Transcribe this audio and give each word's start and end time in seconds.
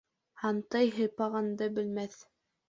Һантый 0.43 0.89
һыйпағанды 0.95 1.69
белмәҫ. 1.77 2.19